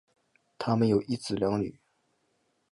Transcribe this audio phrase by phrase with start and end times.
[0.57, 1.77] 他们有一子两女。